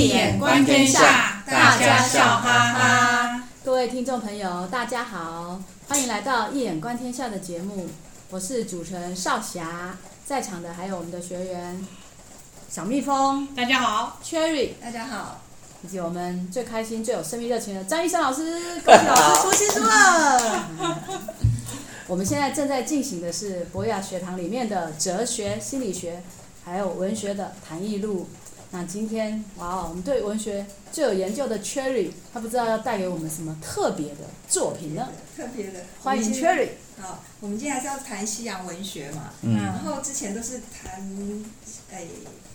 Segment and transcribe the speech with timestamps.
[0.00, 3.42] 易眼观天下，大家笑哈哈。
[3.62, 7.86] 各位听众朋友，大家好，欢迎来到《一眼观天下》的节目。
[8.30, 11.86] 我是主持人少霞，在场的还有我们的学员
[12.70, 15.42] 小蜜蜂，大家好；Cherry，大家好；
[15.82, 20.66] 以及我们最开心、最有生命热情的张医生老师，恭喜老师出新书了。
[22.08, 26.22] 我们现在正在进行的是博雅学堂里面的哲学、心理学，
[26.64, 28.26] 还有文学的谈艺录。
[28.72, 35.08] 那今天，哇哦，我们对文学最有研究的 Cherry，他不知道要带给我们什么特别的作品呢？
[35.36, 36.68] 特别的，欢迎 Cherry。
[37.00, 39.30] 好，我们今天还是要谈西洋文学嘛。
[39.42, 39.56] 嗯。
[39.56, 41.02] 然后之前都是谈，
[41.92, 42.04] 哎，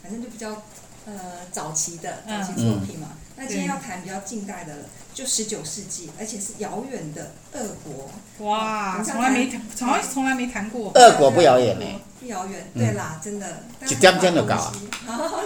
[0.02, 0.64] 反正就比较
[1.05, 1.14] 呃
[1.52, 3.10] 早期的早期作品嘛。
[3.12, 3.18] 嗯。
[3.36, 8.48] 那今天要谈比较近代的了，就十九世纪，而且是遥远的俄国。
[8.48, 10.94] 哇，从来没谈，从来从来没谈过。
[10.96, 11.86] 俄国不遥远呢。
[12.26, 13.62] 不遥远，对啦，真的。
[13.86, 14.74] 就这样这样就搞啊。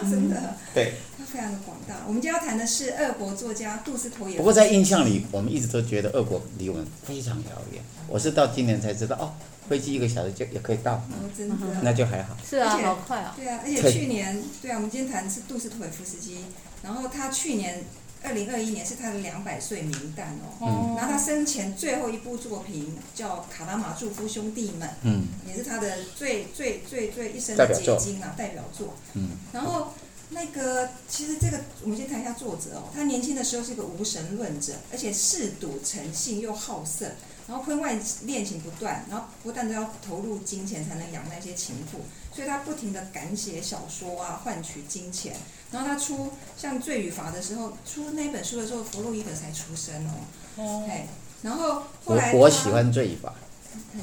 [0.10, 0.56] 真的。
[0.74, 0.94] 对。
[1.18, 1.96] 它非常的广大。
[2.08, 4.38] 我们今天要谈的是俄国作家杜斯妥也夫。
[4.38, 7.84] 不过在印象里，我们一直都觉得俄国离我们非常遥远。
[8.08, 9.34] 我是到今年才知道，哦，
[9.68, 10.94] 飞机一个小时就也可以到。
[10.94, 11.56] 哦，真的。
[11.84, 12.38] 那就还好。
[12.50, 13.34] 是啊，好快啊。
[13.36, 16.46] 对啊，而且去年，对啊，我们今天谈的是杜斯妥也夫斯基。
[16.81, 17.84] 然后他去年
[18.22, 28.94] 二零二一年是他的两百岁名诞哦，嗯、然后他生前最后一部作品叫《卡拉马祝夫兄弟们》，嗯，也是他的最最最最一生的结晶啊，代表作。
[29.14, 29.94] 嗯，然后
[30.30, 37.12] 那个其实这个我们先谈一下作者哦，他年轻的时候是一个无神论者，而且嗜赌成性又好色，
[37.47, 42.00] 然后婚外恋情不断，然后不但都要投入金钱才能养那些情妇，
[42.33, 45.35] 所以他不停地赶写小说啊，换取金钱。
[45.72, 50.11] 然后他出像《罪与罚》的时候，出那本书的时候，弗洛伊德才出生哦。
[50.57, 50.85] 哦。
[50.89, 51.07] 哎，
[51.41, 53.30] 然后后来我我喜欢《罪与罚》。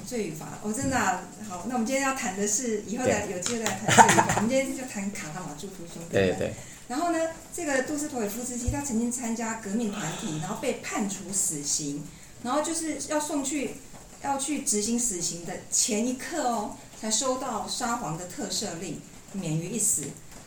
[0.07, 1.65] 罪与罚，哦，真的、啊、好。
[1.67, 4.23] 那我们今天要谈的是，以后再有机会再谈《罪与罚》。
[4.37, 6.13] 我们今天就谈卡拉马祝夫兄弟。
[6.13, 6.53] 对对对。
[6.87, 7.19] 然后呢，
[7.53, 12.07] 这个杜斯妥也夫斯基他曾经参加革命团体，然后被判处死刑，
[12.45, 13.75] 然后就是要送去
[14.23, 19.01] 要去执行死刑的前一刻哦，才收到沙皇的特赦令，
[19.33, 20.05] 免于一死。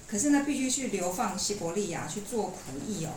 [0.08, 3.12] 可是呢，必须去流放西伯利亚去做苦役哦。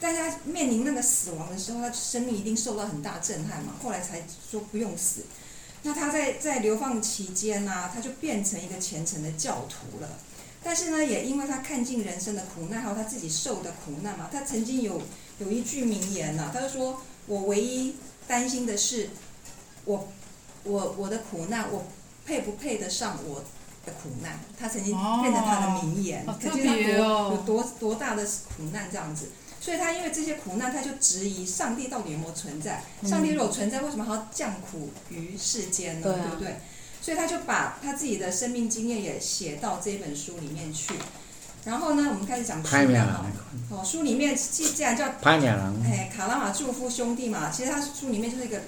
[0.00, 3.74] 大家面临那个死亡的时候，他生命一定受到很大震撼嘛。
[3.82, 5.22] 后来才说不用死。
[5.82, 10.08] 那他在在流放期间呢、他就变成一个虔诚的教徒了。
[10.62, 15.00] 但是呢，也因为他看尽人生的苦难，还有他自己受的苦难嘛，他曾经有
[15.38, 17.94] 有一句名言呐、他就说：“我唯一
[18.26, 19.10] 担心的是，
[19.84, 20.08] 我
[20.64, 21.84] 我我的苦难，我
[22.26, 23.44] 配不配得上我？”
[23.86, 24.92] 的苦难，他曾经
[25.22, 29.28] 变成他的名言，可见他多有多多大的苦难这样子。
[29.60, 32.82] 所以他因为这些苦难，他就质疑上帝到底有没有存在？
[33.04, 36.02] 上帝如果存在，为什么还要降苦于世间呢？
[36.02, 36.56] 对不对？
[37.00, 40.92] 所以他就把他自己的生命经验也写到这本书里面去。
[41.64, 43.24] 然后呢，我们开始讲书了
[43.70, 45.04] 哦，书里面既既然叫
[45.84, 48.60] 哎卡拉马祝夫兄弟嘛，其实他书里面就是一个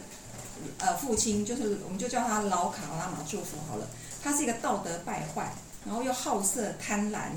[0.78, 3.88] 呃父亲，就是我们就叫他老卡拉马祝福好了。
[4.22, 5.52] 他是一个道德败坏，
[5.86, 7.30] 然后又好色贪婪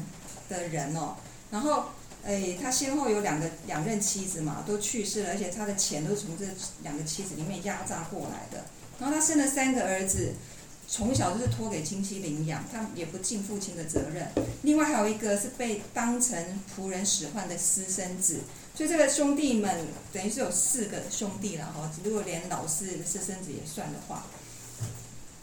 [0.49, 1.15] 的人哦。
[1.51, 1.85] 然后，
[2.23, 6.45] 诶，他先后有两个两任妻子嘛，都去世了，而且他的钱都是从这
[6.81, 8.63] 两个妻子里面压榨过来的。
[8.99, 10.33] 然后他生了三个儿子，
[10.87, 14.27] 从小就是托给亲戚领养，他也不尽父亲的责任。
[14.63, 18.39] 另外还有一个是被当成仆人使唤的私生子，
[18.73, 21.91] 所以这个兄弟们等于是有四个兄弟了哈。
[22.03, 24.23] 如果连老四的私生子也算的话。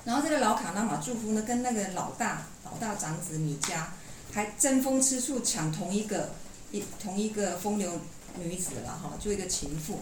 [0.05, 3.85] 然后这个老卡拉马祝福呢，跟那个老大老大长子米迦
[4.33, 6.31] 还争风吃醋，抢同一个
[6.73, 8.01] 一同一个风流
[8.39, 10.01] 女子了哈，就一个情妇。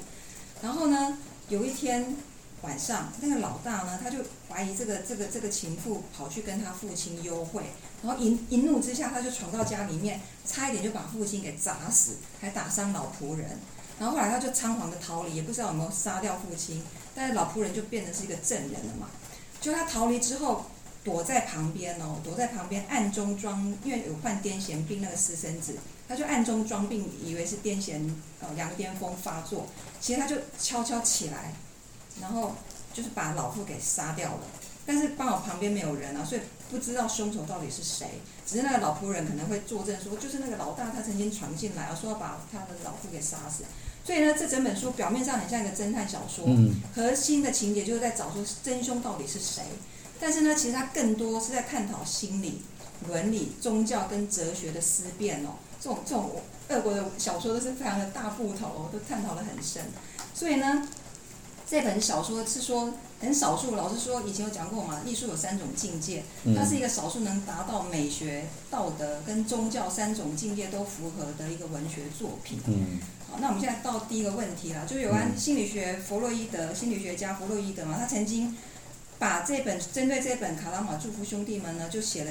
[0.63, 2.15] 然后呢，有一天
[2.63, 7.65] 晚上，那个老大呢，他就怀疑这个这个这个情妇跑去跟他父亲幽会，
[8.03, 13.59] 然后一一怒之下，他就闯到家里面，差一点就把父亲给砸死，还打伤老仆人。
[13.99, 16.83] 然后后来他就仓皇的逃离，也不知道有没有杀掉父亲，
[17.15, 19.09] 但是老仆人就变成是一个证人了嘛。
[19.61, 20.67] 就他逃离之后，
[21.03, 29.67] 躲在旁边哦，躲在旁边暗中装，因为有患癫痫病那个私生子，他就暗中装病，以为是癫痫呃羊癫疯发作，
[30.01, 31.55] 其实他就悄悄起来，
[32.21, 32.55] 然后
[32.93, 34.41] 就是把老妇给杀掉了。
[34.87, 36.41] 但是刚好旁边没有人啊，所以
[36.71, 38.07] 不知道凶手到底是谁，
[38.47, 43.65] 只是那个老仆人可能会作证说，就是那个老大他曾经闯进来啊，说要把他的老婆给杀死。
[44.05, 49.65] 所以呢，这整本书表面上很像一个侦探小说，嗯、核心的情节就是在找出真凶到底是谁。
[50.21, 52.63] 但是呢，其实它更多是在探讨心理、
[53.09, 55.51] 伦理、宗教跟哲学的思辨哦。
[55.81, 56.31] 这种这种
[56.69, 59.83] 俄国的小说都是非常的大部头哦，都探讨得很深。
[60.33, 60.89] 所以呢，
[61.69, 66.23] 这本小说是说很少数，老师说以前有讲过嘛，艺术有三种境界，
[66.57, 72.61] 它是一个少数能达到美学、道德跟宗教三种境界都符合的一个文学作品。
[72.67, 78.57] 嗯，好，那我们现在到第一个问题了，就有关心理学，弗洛伊德心理学家弗洛伊德嘛，他曾经
[79.19, 82.31] 把这本针对这本《卡拉马祝福兄弟们》呢，就写了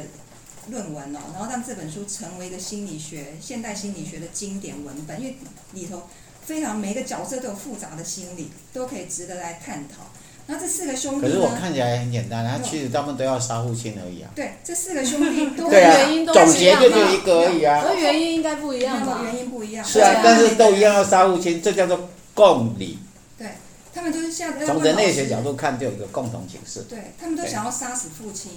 [0.69, 5.35] 论文哦，然后让这本书成为一个心理学现代心理学的经典文本，因为
[5.73, 6.03] 里头。
[6.45, 10.03] 非常每个角色都有复杂的心理，都可以值得来探讨。
[10.47, 11.27] 那这四个兄弟呢？
[11.27, 14.29] 可是我看起来很简单，他其实他们都要杀父亲而已啊。
[14.35, 17.83] 对，这四个兄弟都 对啊，原因都不一样总结就只有一个而已啊。
[17.83, 19.21] 而原因应该不一样吧？
[19.23, 19.83] 原因不一样。
[19.83, 22.99] 是啊，但是都一样要杀父亲，这叫做共理。
[23.39, 23.47] 对，
[23.91, 26.81] 他们就是像从人类学角度看，就有一个共同形式。
[26.87, 28.51] 对，他们都想要杀死父亲。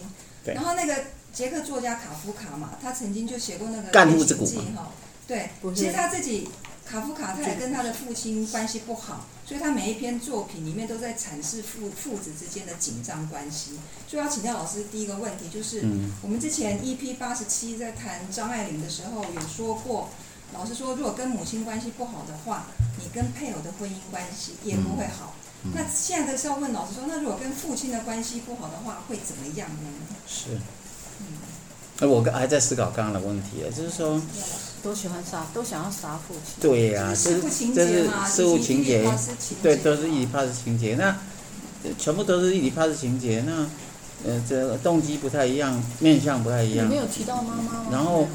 [0.44, 0.52] 对。
[0.52, 0.94] 然后那个
[1.32, 4.46] 捷克作家卡夫卡嘛，他曾经就写过那个《干父之谷》
[4.76, 4.93] 哈。
[5.26, 6.46] 对，其实他自己。
[6.88, 13.79] 卡夫卡他也跟他的父亲关系不好，所以他每一篇作品里面都在阐释父父子之间的紧张关系。
[14.08, 15.85] 所以要请教老师第一个问题就是，
[16.23, 20.08] 我们之前 EP 八十七在谈张爱玲的时候有说过，
[20.55, 22.64] 老师说如果跟母亲关系不好的话，
[22.99, 25.34] 你跟配偶的婚姻关系也不会好。
[25.75, 29.91] 那现在的是要问老师说，那如果跟父亲的关系不好的话，会怎么样呢？
[30.26, 30.55] 是。
[31.20, 31.26] 嗯
[32.00, 34.19] 那我还在思考刚刚的问题，就是说。
[34.83, 36.55] 都喜欢杀，都想要杀父亲。
[36.61, 39.05] 对呀、啊，这是这是事物情节，
[39.63, 40.95] 对，都是伊底帕斯情节。
[40.97, 41.17] 那
[41.99, 43.43] 全部都是伊底帕斯情节。
[43.47, 43.67] 那
[44.25, 46.87] 呃，这动机不太一样，面相不太一样。
[46.87, 47.87] 你没有提到妈妈。
[47.91, 48.27] 然后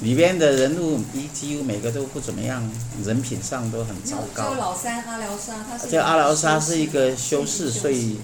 [0.00, 2.68] 里边的人物一几乎每个都不怎么样，
[3.04, 4.44] 人品上都很糟糕。
[4.44, 8.18] 这个老三阿廖沙，他是这阿廖沙是一个修士，所以。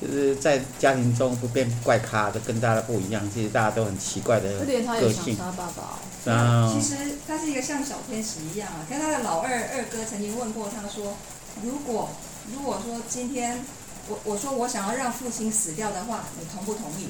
[0.00, 3.20] 就是在家庭中不变怪咖的，跟大家不一样。
[3.34, 5.24] 其实大家都很奇怪的个性。
[5.24, 5.98] 连他爸爸。
[5.98, 6.74] 然后。
[6.74, 6.94] 其实
[7.26, 8.84] 他是一个像小天使一样啊。
[8.90, 11.16] 跟他的老二二哥曾经问过他说
[11.62, 12.08] ：“如果
[12.52, 13.64] 如果说今天
[14.08, 17.08] 我我说我想要让父亲死掉的话，你同不同意？”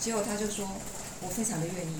[0.00, 0.66] 结果他就说
[1.20, 1.94] ：“我非常的愿意。”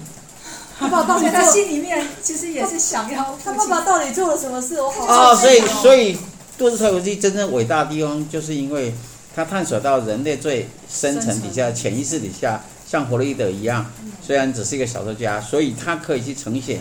[0.79, 3.39] 他爸爸他心里面其实也是想要。
[3.45, 4.81] 他爸爸到底做了什么事？
[4.81, 5.33] 我好。
[5.33, 6.19] 哦，所以所以
[6.57, 8.95] 杜斯托耶夫斯真正伟大的地方，就是因为。
[9.33, 13.87] 他探索到人类最深层底下、潜意识底下，像弗洛伊德一样，
[14.21, 16.81] 虽然只是一个小说家，所以他可以去呈现，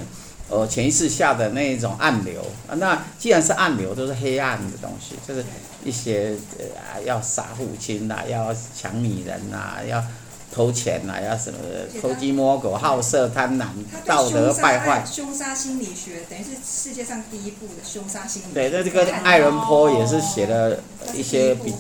[0.49, 2.73] 呃，潜意识下的那一种暗流啊。
[2.77, 5.45] 那既然是暗流，都是黑暗的东西，就是
[5.83, 10.03] 一些呃，要杀父亲呐，要抢女人呐，要。
[10.51, 11.59] 偷钱呐、啊，要什么？
[12.01, 13.67] 偷鸡摸狗、好色贪婪、
[14.03, 15.05] 道德败坏。
[15.05, 18.53] 凶杀心理学等于是世界上第一部的凶杀心理学。
[18.55, 20.75] 对，那这个爱伦坡也是写了
[21.13, 21.71] 一些比，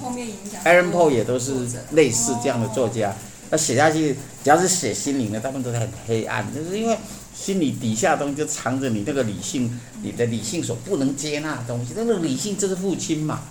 [0.63, 3.11] 艾伦坡也都是类似这样的作家。
[3.49, 4.13] 他写下去，
[4.43, 6.97] 只要是写心灵的，他们都是很黑暗，就是因为
[7.35, 11.93] 心里底下的东西就藏着你那个理性，你的理性所不能接纳的东西。
[11.95, 13.41] 那个理性就是父亲嘛，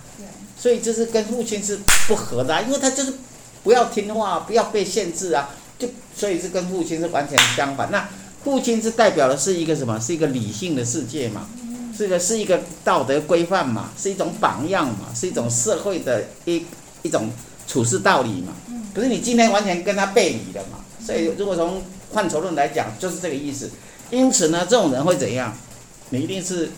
[0.57, 3.13] 所以就是跟父亲是不合的、啊，因为他就是。
[3.61, 5.49] 不要听话，不要被限制啊！
[5.77, 5.85] 就
[6.15, 7.91] 所以是跟父亲是完全相反。
[7.91, 8.07] 那
[8.41, 9.99] 父亲是代表的是一个什么？
[9.99, 11.45] 是一个理性的世界嘛？
[11.95, 13.89] 这个是一个道德规范嘛？
[13.97, 15.07] 是一种榜样嘛？
[15.13, 16.65] 是一种社会的一
[17.01, 17.29] 一种
[17.67, 18.53] 处事道理嘛？
[18.93, 20.79] 可是你今天完全跟他背离了嘛？
[21.05, 21.81] 所以如果从
[22.11, 23.69] 范畴论来讲，就是这个意思。
[24.09, 25.55] 因此呢，这种人会怎样？
[26.09, 26.71] 你一定是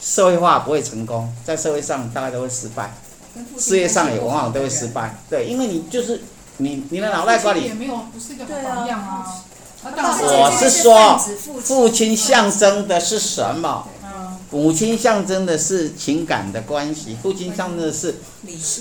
[0.00, 2.94] 社会化不会成功，在社会上大概都会失败。
[3.58, 6.20] 事业上也往往都会失败，对，因为你就是
[6.58, 9.26] 你你的脑袋瓜里也没有不是一个榜样啊。
[9.84, 11.18] 我是说，
[11.60, 13.88] 父亲象征的是什么？
[14.50, 18.14] 母亲象征的是情感的关系，父亲象征的是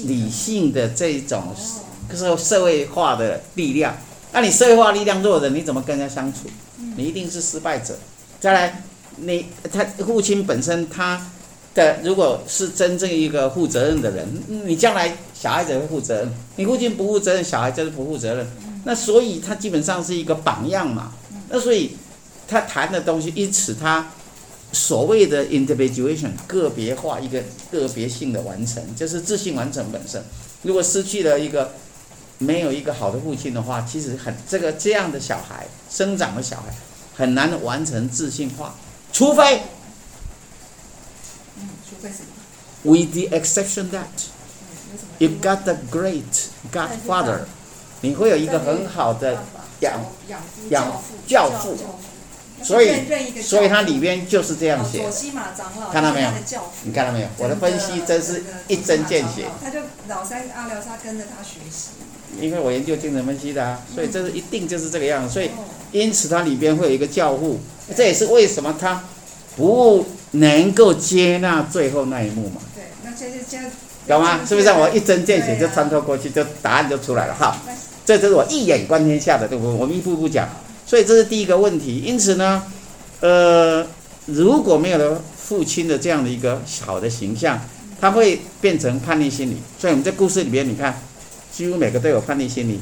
[0.05, 1.55] 理性的这种
[2.13, 3.98] 就是社会化的力量。
[4.32, 6.48] 那你社会化力量弱的，你怎么跟人家相处？
[6.96, 7.98] 你一定是失败者。
[8.39, 8.84] 再来，
[9.17, 11.29] 你他父亲本身他。
[11.75, 16.32] 的，如果是真正一个负责任的人，你将来小孩子会负责任。
[16.55, 18.46] 你父亲不负责任，小孩就是不负责任。
[18.84, 21.13] 那所以他基本上是一个榜样嘛。
[21.50, 21.98] 那所以
[22.48, 24.08] 他谈的东西，因此他
[24.72, 27.41] 所谓的 individuation 个别化一个
[27.72, 30.24] 个别性的完成，就是自信完成本身。
[30.62, 31.74] 如果失去了一个
[32.43, 36.73] 没有一个好的父亲的话，其实很这个这样的小孩生长的小孩
[37.15, 38.75] 很难完成自信化，
[39.12, 39.62] 除非。
[41.57, 42.27] 嗯，除非什么
[42.83, 44.27] With the exception that
[45.19, 47.45] you got the great godfather，
[48.01, 49.41] 你会有一个很好的
[49.79, 50.01] 养
[50.69, 51.77] 养教父，
[52.62, 55.09] 所以所以它里边就是这样写。
[55.93, 56.29] 看到没有？
[56.83, 57.27] 你看到没有？
[57.38, 59.47] 我的分析真是一针见血。
[59.63, 61.91] 他就老三阿廖沙跟着他学习。
[62.39, 65.33] 因为我研究精神分析的啊，所以这是一定就是这个样子。
[65.33, 65.49] 所以
[65.91, 67.59] 因此它里边会有一个教父，
[67.95, 69.03] 这也是为什么他
[69.55, 72.61] 不能够接纳最后那一幕嘛。
[72.75, 73.69] 对，那现在现在
[74.07, 74.39] 懂吗？
[74.45, 74.67] 是不是？
[74.69, 77.33] 我一针见血就穿透过去，就答案就出来了。
[77.35, 77.55] 哈，
[78.05, 79.73] 这就是我一眼观天下的，对不对？
[79.75, 80.49] 我们一步步讲。
[80.85, 81.99] 所以这是第一个问题。
[81.99, 82.63] 因此呢，
[83.21, 83.85] 呃，
[84.25, 87.61] 如果没有了父亲的这样的一个好的形象，
[88.01, 89.57] 他会变成叛逆心理。
[89.79, 91.01] 所以我们在故事里边，你看，
[91.53, 92.81] 几乎每个都有叛逆心理。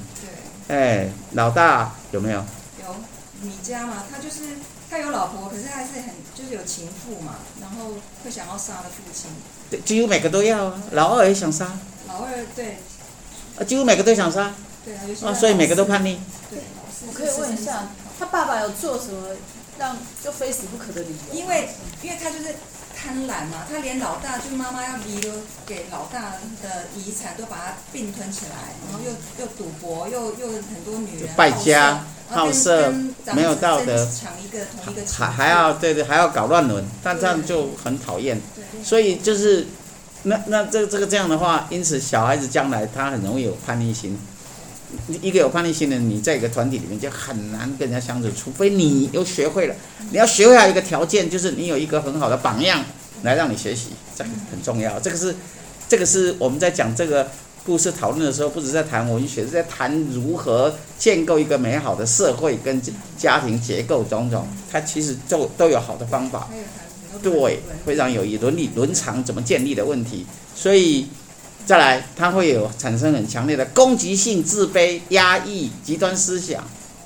[0.67, 0.75] 对。
[0.75, 2.39] 哎，老大有没有？
[2.81, 2.95] 有。
[3.41, 4.57] 米家嘛，他就是
[4.89, 9.29] 他有老婆，可是他还是很就是有情妇嘛，然后会想要杀了父亲。
[9.69, 10.81] 对，几乎每个都要啊。
[10.91, 11.71] 老二也想杀。
[12.07, 12.77] 老二对。
[13.59, 14.53] 啊，几乎每个都想杀。
[14.85, 16.19] 对啊，啊，所以每个都叛逆。
[16.49, 16.59] 对。
[17.07, 17.87] 我可以问一下，
[18.19, 19.29] 他爸爸有做什么
[19.79, 21.39] 让就非死不可的理由？
[21.39, 21.67] 因为，
[22.03, 22.55] 因为他就是
[23.01, 25.33] 贪婪嘛，他连老大就妈妈要遗留
[25.65, 32.93] 给老大的遗产都把它并吞起来，然后又又赌博，又又很多女人，败家、好色，
[33.33, 38.39] 没有道德，抢一个同一个，还还要对对，还要搞乱伦，但这样就很讨厌。
[38.83, 39.65] 所以就是，
[40.23, 44.19] 那那这这个这样的话，因此小孩子将来他很容易有叛逆心。
[45.21, 49.75] 一个有叛逆心的人，你在一个团体里面就很难跟人家相处，除非你又学会了。
[50.11, 52.83] 你要学会还有一个条件，就是你有一个很好的榜样
[53.23, 54.99] 来让你学习，这很重要。
[54.99, 55.35] 这个是，
[55.87, 57.29] 这个是我们在讲这个
[57.65, 62.81] 故事讨论的时候，不止在谈文学，是在谈如何建构一个美好的社会跟
[63.17, 64.47] 家庭结构种种。
[64.71, 66.49] 它其实都都有好的方法，
[67.21, 71.07] 对，非常有意义，伦理伦常怎么建立的问题，所以。
[71.63, 76.61] 再来，他会有产生很强烈的攻击性、自卑、压抑、极端思想，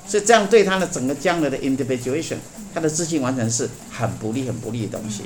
[0.08, 2.36] 所以这样对他的整个将来的 individuation，
[2.74, 5.22] 他的自信完全是很不利、很不利的东西。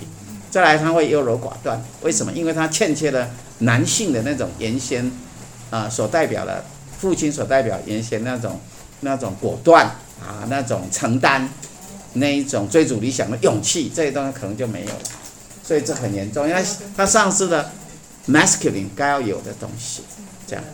[0.50, 2.32] 再来，他会优柔寡断，为什么？
[2.32, 5.10] 因为他欠缺了男性的那种原先
[5.70, 6.64] 啊、所代表的
[6.98, 8.60] 父亲所代表原先那种
[9.00, 9.86] 那种果断
[10.20, 11.48] 啊那种承担
[12.14, 14.98] 那一种追逐理想的勇气，这一段可能就没有了，
[15.62, 16.62] 所以这很严重，因为
[16.96, 17.72] 他丧失了。
[18.28, 20.02] Masculine 该要有的东西，
[20.46, 20.64] 这样，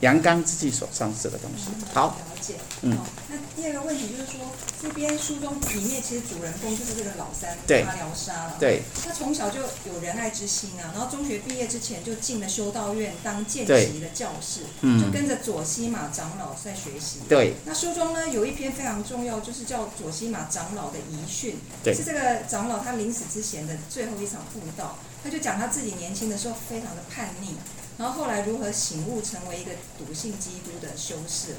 [0.00, 1.68] 阳刚之气所丧失的东西。
[1.92, 2.54] 好，了解。
[2.82, 2.96] 嗯。
[3.28, 8.56] 那第二个问题就是说，这边书中里面其实主人公就是这个老三阿廖沙了。
[8.60, 8.82] 对。
[9.02, 14.60] 他从小就有仁爱之心啊，然后中学毕业之前就进了修道院当见习的教士，
[15.00, 17.20] 就跟着左西马长老在学习。
[17.28, 17.54] 对。
[17.64, 24.98] 那书中呢有一篇非常重要，就是叫左西马长老的遗训，是这个长老他临死之前的最后一场布道。
[25.26, 27.56] 他就讲他自己年轻的时候非常的叛逆，
[27.98, 31.56] 然后后来如何醒悟成为一个笃信基督的修士。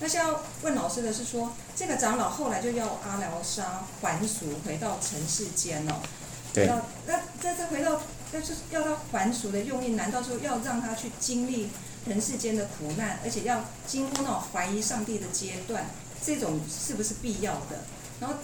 [0.00, 5.94] 那现在要问老师的是说，这个长老后来就要阿廖沙还俗回到尘世间哦。
[6.52, 6.68] 对。
[7.06, 8.00] 那再再回到，
[8.32, 11.70] 但是要他还俗的用意，难道说要让他去经历
[12.06, 15.86] 人世间的苦难，而且要经过那种怀疑上帝的阶段，
[16.20, 17.84] 这种是不是必要的？
[18.18, 18.34] 然后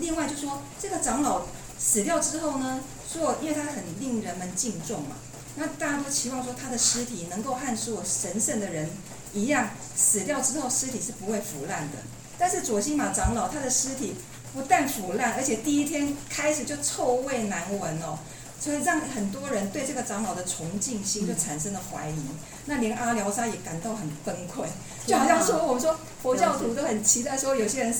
[0.00, 1.42] 另外就说这个长老。
[1.76, 2.80] 死掉之后呢，
[3.14, 5.14] 说因为他很令人们敬重嘛，
[5.54, 8.90] 那大家都期望说他的尸体能够和所有神圣的人
[9.32, 11.98] 一样，死掉之后尸体是不会腐烂的。
[12.36, 14.16] 但是左西马长老他的尸体
[14.52, 18.18] 不但腐烂，而且第一天开始就臭味难闻哦，
[18.58, 22.18] 所以让很多人对这个长老的崇敬心就产生了怀疑。
[22.66, 24.66] 那连阿廖沙也感到很崩溃，
[25.06, 27.94] 就好像说我们说佛教徒都很期待说有些人。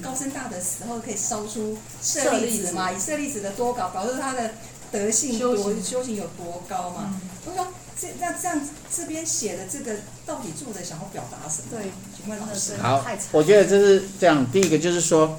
[0.00, 2.92] 高僧大德死后可以烧出舍利子嘛？
[2.92, 4.52] 以舍利子的多高，表示他的
[4.92, 7.20] 德性多修行有多高嘛？
[7.44, 7.66] 我说
[8.00, 8.60] 这那这样
[8.94, 11.68] 这边写的这个到底作者想要表达什么？
[11.70, 12.76] 对，请问老师。
[12.76, 14.46] 好，我觉得这是这样。
[14.52, 15.36] 第一个就是说，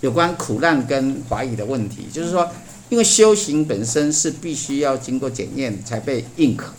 [0.00, 2.50] 有关苦难跟怀疑的问题，就是说，
[2.88, 6.72] 因为修行本身是必须要经过检验才被认可，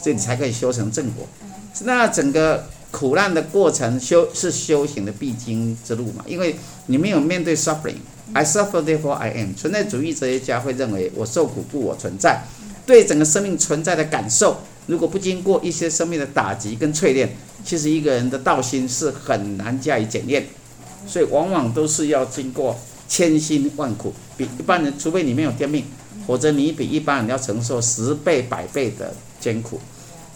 [0.00, 1.26] 所以你才可以修成正果。
[1.80, 2.64] 那整个。
[2.90, 6.24] 苦难的过程修是修行的必经之路嘛？
[6.26, 6.56] 因为
[6.86, 9.54] 你没有面对 suffering，I suffer therefore I am。
[9.54, 12.42] 存在主义哲学家会认为我受苦故我存在。
[12.84, 14.56] 对整个生命存在的感受，
[14.86, 17.28] 如果不经过一些生命的打击跟淬炼，
[17.64, 20.46] 其实一个人的道心是很难加以检验。
[21.06, 22.76] 所以往往都是要经过
[23.08, 25.84] 千辛万苦，比一般人，除非你没有天命，
[26.26, 29.80] 否则你比一般人要承受十倍百倍的艰苦。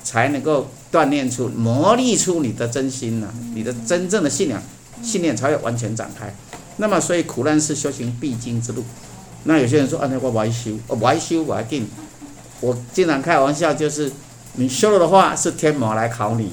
[0.04, 4.62] 才能够锻炼出、磨砺出你的真心呐、啊，你的真正的信仰，
[5.02, 6.32] 信念才会完全展开。
[6.76, 8.84] 那么，所以苦难是修行必经之路。
[9.42, 11.88] 那有些人说：“啊，那我不爱修，我不爱修，我还定。”
[12.62, 14.08] 我经常开玩笑，就是
[14.52, 16.46] 你修了的话，是天魔来考你；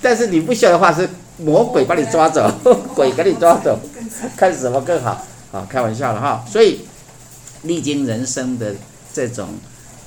[0.00, 2.50] 但是你不修的话，是魔鬼把你抓走，
[2.96, 3.78] 鬼给你抓走，
[4.38, 5.22] 看什么更好？
[5.52, 6.42] 好，开玩笑了哈。
[6.50, 6.80] 所以，
[7.64, 8.74] 历经人生的
[9.12, 9.50] 这种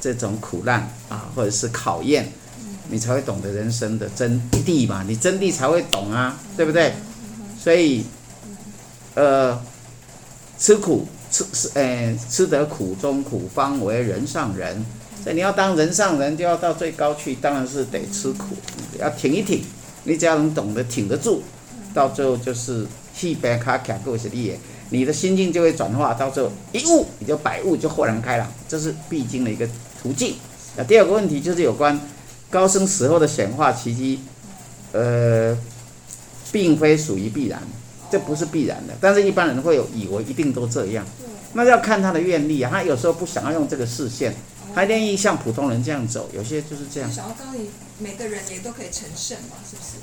[0.01, 2.31] 这种苦难啊，或者是考验。
[2.89, 6.93] 你才会懂得人生的真谛嘛，你真谛才会懂啊，对不对？
[7.59, 8.03] 所以，
[9.15, 9.59] 呃，
[10.59, 14.85] 吃苦吃是，呃，吃得苦中苦，方为人上人。
[15.23, 18.55] 所以你要当人上人，就要到最高去，当然是得吃苦，
[18.99, 19.63] 要挺一挺。
[20.03, 21.41] 你只要能懂得挺得住，
[21.93, 22.85] 到最后就是
[23.17, 24.53] 气白卡卡够是力，
[24.89, 29.65] 你的心境就会转化，到最后一悟你就百悟，就豁然开朗，这是必经的一个
[30.01, 30.35] 途径。
[30.75, 31.97] 那第二个问题就是有关
[32.53, 34.19] 高僧死后的显化奇迹，
[34.91, 35.57] 呃，
[36.51, 37.59] 并非属于必然。
[38.11, 41.03] 这不是必然的，但是一般人会有以为一定都这样，
[41.53, 42.69] 那要看他的愿力啊。
[42.71, 44.35] 他有时候不想要用这个视线，
[44.75, 47.11] 他愿意像普通人这样走，有些就是这样。
[47.11, 49.97] 想要告诉你，每个人也都可以成圣嘛，是不是？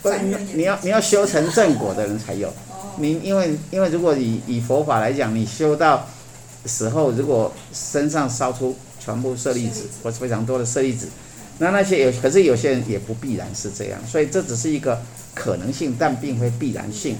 [0.00, 2.52] 不，你你要你要修成正果的人才有。
[2.98, 6.06] 你因为因为如果以以佛法来讲，你修到
[6.64, 11.08] 时候，如果身上烧出全部舍利子或是非常多的舍利子，
[11.58, 15.00] 那那些有可是有些人也不必然是这样，所以这只是一个
[15.34, 17.16] 可能性，但并非必然性。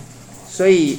[0.50, 0.98] 所以，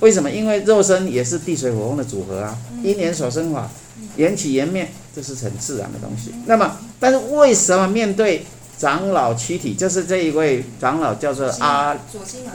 [0.00, 0.30] 为什么？
[0.30, 3.68] 因为肉身也是地水火风的组合啊，因缘所生法，
[4.16, 6.32] 缘起缘灭，这是很自然的东西。
[6.46, 8.44] 那么，但是为什么面对
[8.76, 11.96] 长老躯体，就是这一位长老叫做阿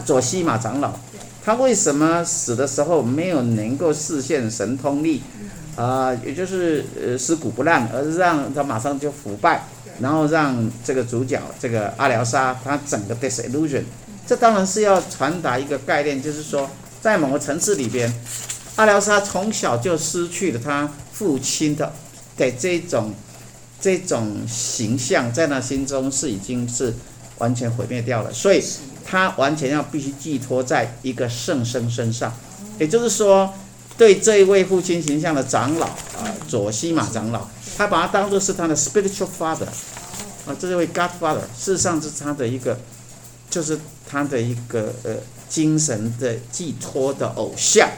[0.05, 0.93] 左西马长老，
[1.43, 5.21] 他为什么死的时候没有能够示现神通力
[5.75, 6.15] 啊、呃？
[6.25, 9.65] 也就是呃尸骨不烂，而是让他马上就腐败，
[9.99, 13.83] 然后让这个主角这个阿廖沙他整个 disillusion。
[14.25, 16.69] 这当然是要传达一个概念，就是说，
[17.01, 18.13] 在某个层次里边，
[18.77, 21.91] 阿廖沙从小就失去了他父亲的
[22.37, 23.13] 的这种
[23.81, 26.93] 这种形象，在他心中是已经是
[27.39, 28.63] 完全毁灭掉了，所以
[29.05, 32.33] 他完全要必须寄托在一个圣僧身上，
[32.79, 33.53] 也就是说，
[33.97, 37.45] 对这一位父亲形象的长老啊，左西玛长老，
[37.77, 39.65] 他把他当作是他的 spiritual father，
[40.45, 42.79] 啊，这位 Godfather，事实上是他的一个，
[43.49, 43.79] 就是。
[44.05, 45.15] 他的一个呃
[45.49, 47.89] 精神的寄托的偶像，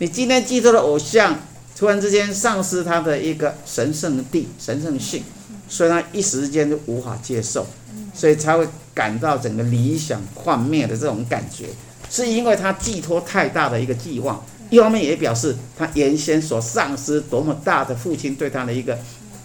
[0.00, 1.38] 你今天寄托的偶像
[1.74, 5.22] 突然之间丧失他的一个神圣地神圣性，
[5.66, 7.66] 所以他一时间就无法接受，
[8.14, 11.68] 所以才会感到整个理想幻灭的这种感觉，
[12.10, 18.98] 是因为他寄托太大的一个寄望，一方面也表示他原先所丧失多么大的父亲对他的一个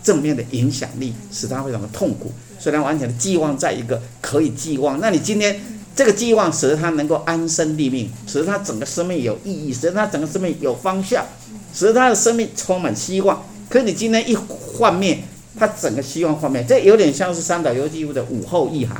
[0.07, 5.59] 正面的影响力，使他非常的痛苦，所以他完全的寄望在一个可以寄望，那你今天。
[5.97, 11.25] 这个寄望使得他能够安身立命，使得他整个生命有意义，使得他整个生命有方向，
[11.73, 13.43] 使得他的生命充满希望。
[13.67, 15.17] 可是你今天一幻灭，
[15.57, 18.95] 他整个希望幻灭，这有点像是三岛由纪夫的《午后一行》。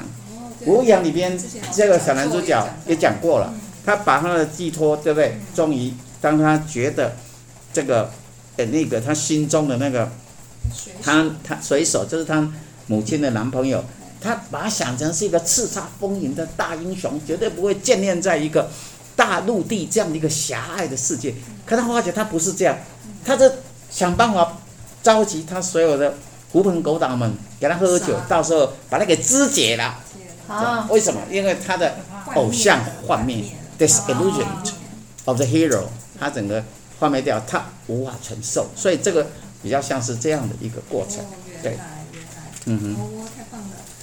[0.67, 1.39] 《午后一行》里边
[1.72, 3.54] 这个小男主角也讲过了，
[3.86, 5.38] 他把他的寄托，对不对？
[5.54, 7.15] 终于当他觉得
[7.72, 8.10] 这个
[8.56, 10.12] 呃那个他心中的那个
[11.01, 12.51] 他他水手，就是他
[12.88, 13.84] 母亲的男朋友。
[14.19, 18.67] 他把他想成是一个叱咤风云的大英雄，绝对不会建立在一个
[19.15, 21.36] 大陆地这样的一个狭隘的世界。
[21.67, 22.75] 可他发觉他不是这样，
[23.23, 23.49] 他就
[23.91, 24.58] 想办法
[25.03, 26.15] 召集他所有的
[26.51, 29.99] 狐朋狗党们给他喝酒，到时候把他给肢解了。
[30.47, 30.88] 啊？
[30.89, 31.21] 为什么？
[31.30, 31.97] 因为他的
[32.34, 33.43] 偶像幻灭
[33.77, 34.47] ，disillusion
[35.25, 35.84] of the hero，
[36.19, 36.63] 他整个
[36.99, 39.27] 幻灭掉，他无法承受，所以这个
[39.62, 41.26] 比较像是这样的一个过程。
[41.62, 41.78] 对，
[42.65, 43.17] 嗯哼。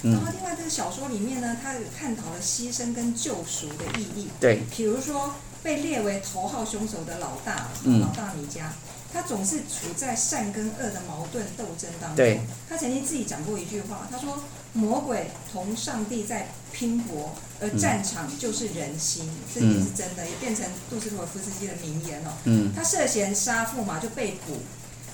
[0.03, 4.27] 然后，另外这个小说里面呢，它有探讨了牺牲跟救赎的意义。
[4.39, 4.61] 对。
[4.69, 8.65] 比如说，被列为头号凶手的老大，嗯、老大米迦，
[9.11, 12.17] 他总是处在善跟恶的矛盾斗争当中。
[12.17, 12.39] 对。
[12.69, 19.25] 他曾经自己讲过一句话，他说：“魔鬼同上帝在拼搏，而战场就是人心。
[19.25, 22.29] 嗯”这也是真的，也变成杜斯妥夫斯基的名言哦。
[22.43, 22.71] 嗯。
[22.75, 24.57] 他涉嫌杀父嘛，就被捕，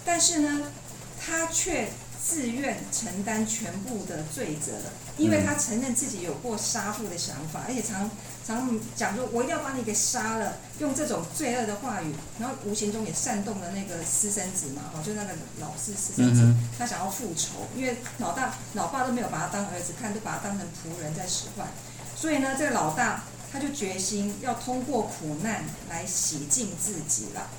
[0.05, 0.71] 但是呢，
[1.19, 1.89] 他却。
[2.23, 4.73] 自愿承担全部的罪责，
[5.17, 8.07] 因为他承认自己有过杀父的想法，而且常
[8.45, 21.67] 常讲说我一定要把你给杀了，用这种罪恶的话语，然后无形中也煽动了那个私生子嘛，哦，就那个老四私生子，他想要复仇，因为老大老爸都没有把他当儿子看，都把他当成仆人在使唤，
[22.15, 27.49] 所以呢，这个老大他就决心要通过苦难来洗净自己了。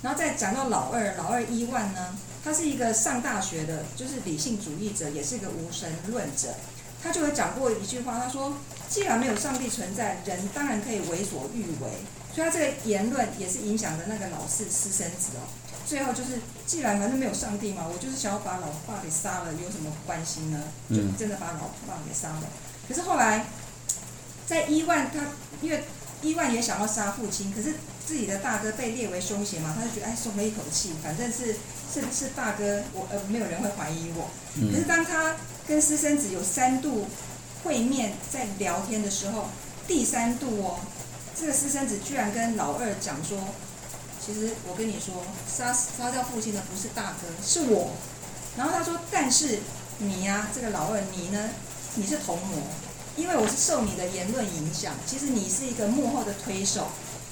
[0.00, 6.54] 然后再讲到老二，老二伊万呢，他是一个上大学的，就是理性主义者，也是一个无神论者。
[7.02, 8.54] 他就有讲过一句话，他说
[8.88, 11.90] ：“既然没有上帝存在，人当然可以为所欲为。”
[12.34, 15.46] 所以他这个言论也是影响了那个老四私生子哦。
[15.86, 20.62] 最后就是，既然反正没有上帝嘛，我就是想要把老爸给杀了，有什么关系呢？
[20.90, 22.42] 就真的把老爸给杀了。
[22.86, 23.46] 可是后来，
[24.46, 25.24] 在伊万他
[25.60, 25.82] 因为。
[26.20, 27.72] 伊万也想要杀父亲，可是
[28.08, 31.52] 自己的大哥被列为凶嫌嘛，他就觉得哎，松了一口气，反正是
[31.92, 34.30] 是是大哥，我呃没有人会怀疑我。
[34.72, 37.06] 可是当他跟私生子有三度
[37.62, 39.48] 会面在聊天的时候，
[39.86, 40.80] 第三度哦，
[41.38, 43.38] 这个私生子居然跟老二讲说，
[44.24, 47.90] 其实我跟你说，杀杀掉父亲的不是大哥，是我。
[48.56, 49.58] 然后他说，但是
[49.98, 51.50] 你呀、啊，这个老二，你呢，
[51.96, 52.56] 你是同谋，
[53.16, 56.88] 因为我是受你的言论影响，其实你是一个幕后的推手。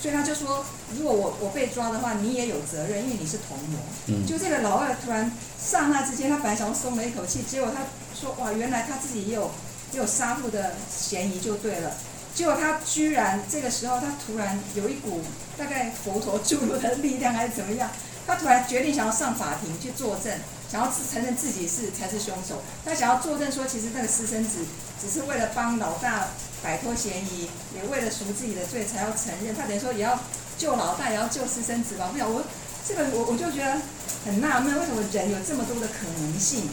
[0.07, 0.65] 所以他就说，
[0.97, 3.79] 如果我我被抓的话，你也有责任，因为你是同谋。
[4.07, 4.25] 嗯。
[4.25, 7.83] 就这个老二突然刹那之间，他本来想要松了一口气，结果他
[8.15, 9.51] 说：“哇，原来他自己也有
[9.91, 11.93] 也有杀父的嫌疑，就对了。”
[12.37, 15.23] 结果他居然这个时候，他突然有一股
[15.59, 17.91] 大概佛陀注入的力量，还是怎么样？
[18.29, 20.33] 他突然决定想要上法庭去作证，
[20.71, 22.63] 想要承认自己是才是凶手。
[22.85, 24.59] 他想要作证说，其实那个私生子
[25.03, 26.29] 只是为了帮老大。
[26.67, 29.55] 摆脱嫌疑，也为了赎自己的罪才要承认。
[29.55, 30.19] 他等于说也要
[30.59, 32.11] 救老大，也要救私生子吧？
[32.13, 32.43] 没有，我
[32.85, 33.79] 这个我我就觉得
[34.25, 36.69] 很纳闷，为什么人有这么多的可能性？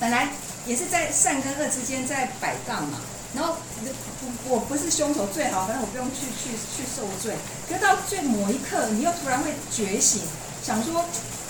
[0.00, 0.30] 本来
[0.64, 2.98] 也是在善跟恶之间在摆荡嘛。
[3.34, 3.56] 然后
[4.48, 7.36] 我我不是凶手最好，反正我不用去去去受罪。
[7.68, 10.22] 可是到最某一刻，你又突然会觉醒，
[10.64, 11.04] 想说。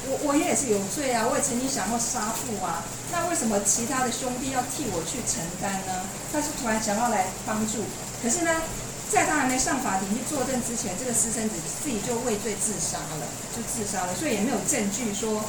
[0.09, 5.92] 我我也是有罪啊，我也曾经想过杀父啊，那为什么其他的兄弟要替我去承担呢？
[6.33, 7.85] 他是突然想要来帮助，
[8.23, 8.62] 可是呢，
[9.11, 15.43] 在他还没上法庭去作证之前，这个私生子自己就畏罪自杀了，就自杀了，所以也没有证据说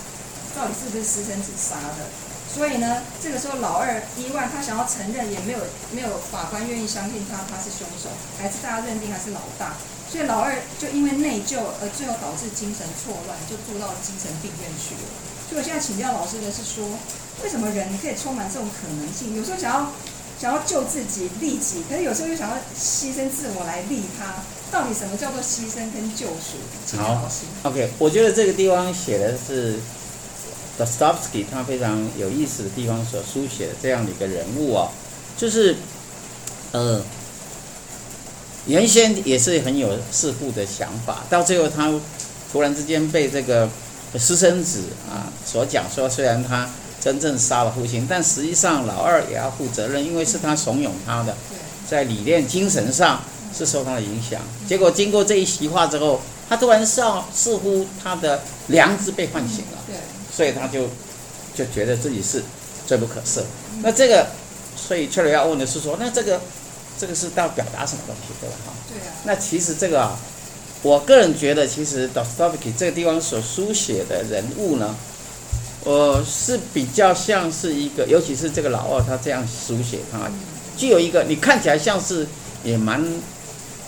[0.56, 2.10] 到底是不是私生子杀的。
[2.52, 5.60] 所以呢，这个时候老二意外，他想要承认，也没有
[5.92, 9.78] 没有法官愿意相信他他是凶手，还是大家认定他是老大。
[10.12, 15.08] 所以老二就因为内疚而最后导致精神错乱，就住到精神病院去了。
[15.48, 16.84] 所以我现在请教老师的是说，
[17.42, 19.34] 为什么人可以充满这种可能性？
[19.38, 19.88] 有时候想要
[20.42, 24.34] 想要救自己利己，可是有时候又想要牺牲自我来利他。
[24.72, 26.58] 到底什么叫做牺牲跟救赎？
[26.88, 27.42] 请教老师。
[27.62, 29.76] OK，我觉得这个地方写的是
[30.80, 34.90] Dostoevsky 他非常有意思的地方所书写的这样的一个人物啊、哦，
[35.38, 35.76] 就是
[36.72, 37.04] 呃。
[38.68, 41.92] 原先也是很有弑父的想法，到最后他
[42.52, 43.68] 突然之间被这个
[44.20, 46.70] 私生子啊所讲说，虽然他
[47.02, 51.36] 真正杀了父亲，但实际上老二也要负责任，因为是他怂恿他的，
[51.90, 53.22] 在理念精神上
[53.54, 54.40] 是受他的影响。
[54.68, 59.80] 结果经过这一席话之后，他突然上似乎他的良知被唤醒了，
[60.32, 60.88] 所以他就
[61.56, 62.44] 就觉得自己是
[62.86, 63.42] 罪不可赦。
[63.82, 64.28] 那这个，
[64.78, 66.40] 所以确实要问的是说，那这个。
[67.00, 68.56] 这个是到表达什么东西，对吧？
[68.64, 68.74] 哈。
[68.88, 69.12] 对啊。
[69.24, 70.20] 那其实这个啊，
[70.84, 74.96] 我个人觉得，其实 Dostoevsky 这个地方所书写的人物呢，
[75.84, 80.30] 我是比较像是一个，尤其是这个老二，他这样书写他，
[80.78, 82.28] 具有一个你看起来像是
[82.64, 83.04] 也蛮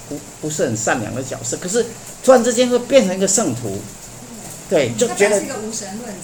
[0.09, 1.85] 不不是很善良的角色，可是
[2.23, 3.79] 突然之间会变成一个圣徒，
[4.69, 5.41] 对，就觉得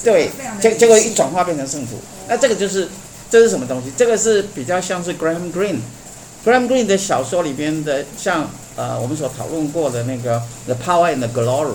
[0.04, 2.88] 对，结结果一转化变成圣徒，那这个就是
[3.30, 3.92] 这是什么东西？
[3.96, 5.80] 这个是比较像是 Graham Greene。
[6.46, 11.68] Graham Greene 的小说里边的，像呃我们所讨论过的那个《The Power and the Glory》，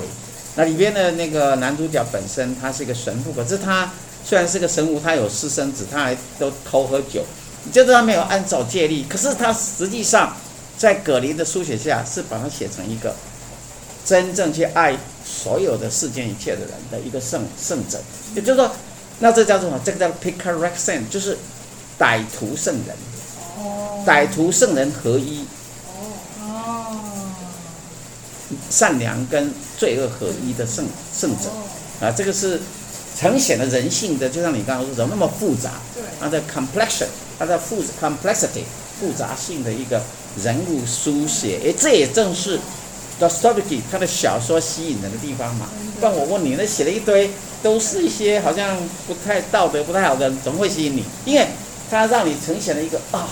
[0.57, 3.91] 那里边的那个男主角本身他是一个神父，可是他
[4.25, 7.25] 虽然是个神父，他有私生子，他还都偷喝酒，
[7.65, 10.37] 你就是他没有按照戒律，可是他实际上
[10.79, 13.15] 在葛林的书写下是把他写成一个
[14.05, 18.01] 真正去爱所有的世间一切的人的一个圣圣者，
[18.35, 18.71] 也就是说，
[19.21, 19.81] 那这叫做什么？
[19.85, 21.37] 这个叫 Picaresque Saint，就是
[21.99, 22.97] 歹徒圣人。
[24.07, 25.47] 歹徒圣人合一，
[26.43, 26.95] 哦，
[28.69, 29.51] 善良跟
[29.85, 31.51] 罪恶合一的圣圣者，
[32.01, 32.59] 啊，这个是
[33.21, 35.73] 呈现了人性的，就像你刚刚说的那么复杂，
[36.19, 37.05] 它的 complexion，
[37.39, 38.65] 它的复 complexity
[38.99, 40.01] 复杂性的一个
[40.43, 42.59] 人物书写，诶，这也正是
[43.21, 45.69] Dostoevsky 他的小说吸引人的地方嘛。
[46.01, 47.29] 不然我问你，那写了一堆
[47.63, 51.05] 都是一些好像不太道德、不太好的，怎么会吸引你？
[51.27, 51.47] 因为
[51.91, 53.29] 它让你呈现了一个啊。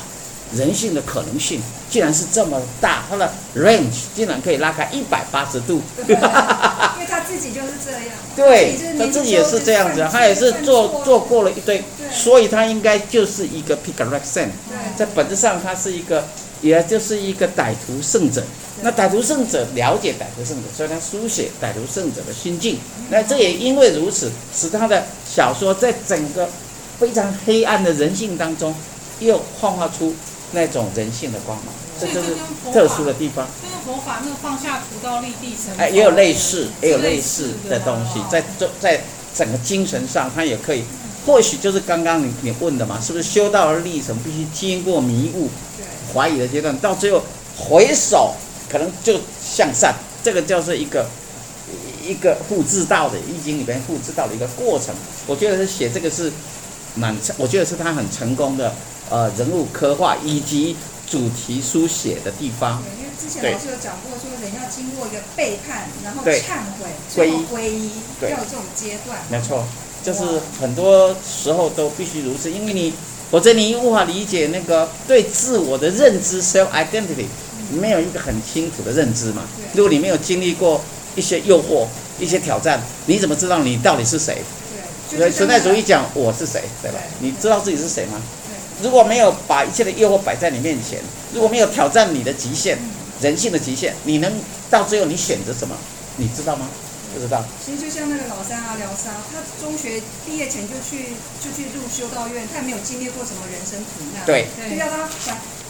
[0.56, 1.60] 人性的可能性
[1.90, 5.80] 竟然是这么大，他的 range 竟然可以拉开一百八十度。
[5.98, 8.00] 因为他自己就是这样。
[8.34, 14.48] 对，他自己也是这样子，他也是做做过了一堆，所以他应该就是一个 Picaresque Saint，
[14.96, 16.24] 在本质上他是一个，
[16.62, 18.42] 也就是一个歹徒圣者。
[18.80, 22.78] 那歹徒圣者了解歹徒圣者，所以他书写歹徒圣者的心境。
[23.10, 26.48] 那这也因为如此，使他的小说在整个
[26.98, 28.74] 非常黑暗的人性当中，
[29.20, 30.14] 又幻化出。
[30.52, 32.36] 那种人性的光芒，这就是
[32.72, 33.46] 特殊的地方。
[33.62, 35.76] 这个佛法，那个放下屠刀立地成。
[35.78, 39.00] 哎，也有类似，也有类似的东西，在这在
[39.34, 40.84] 整个精神上，它也可以，
[41.24, 45.48] 或许就是刚刚你你问的嘛，是不是修道的历程必须经过迷雾、
[46.12, 47.22] 怀疑的阶段，到最后
[47.56, 48.34] 回首，
[48.68, 51.06] 可能就向善，这个就是一个
[52.06, 54.94] 一个复制道的易经里边复制道的一个过程。
[55.26, 56.30] 我觉得是写这个是
[56.94, 58.74] 蛮，我觉得是他很成功的。
[59.12, 60.74] 呃，人物刻画以及
[61.06, 62.82] 主题书写的地方。
[62.82, 67.90] 对，因为之前老师有讲过，说人要经过一个背叛，然后忏悔，最后皈依，
[68.22, 69.18] 要有这种阶段。
[69.28, 69.66] 没错。
[70.02, 72.94] 就是很多时候都必须如此，因为你
[73.30, 77.26] 否则你无法理解那个对自我的认知 （self identity），
[77.70, 79.42] 没有一个很清楚的认知嘛。
[79.74, 80.80] 如果你没有经历过
[81.14, 81.86] 一些诱惑、
[82.18, 84.38] 一些挑战，你怎么知道你到底是谁？
[85.14, 86.98] 所以存在主义讲我是谁，对吧？
[87.20, 88.18] 你知道自己是谁吗？
[88.82, 90.98] 如果没有把一切的诱惑摆在你面前，
[91.32, 92.78] 如果没有挑战你的极限、
[93.20, 94.32] 人性的极限，你能
[94.68, 95.76] 到最后你选择什么？
[96.16, 96.68] 你知道吗？
[97.14, 97.44] 不知道。
[97.64, 101.12] 其实就像那个老三啊廖沙，他中学毕业前就去
[101.44, 105.08] 就去入修道院，他也没有经历过什么人生苦难，对，对要他